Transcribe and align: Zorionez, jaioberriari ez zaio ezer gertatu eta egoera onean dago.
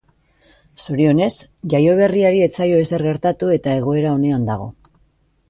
Zorionez, 0.85 1.29
jaioberriari 1.73 2.41
ez 2.47 2.49
zaio 2.57 2.81
ezer 2.87 3.05
gertatu 3.09 3.53
eta 3.59 3.77
egoera 3.83 4.17
onean 4.19 4.51
dago. 4.51 4.69